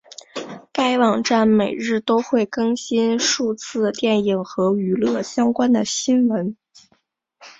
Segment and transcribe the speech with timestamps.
[0.73, 6.57] 该网站每日都会更新数次电影和娱乐相关的新闻。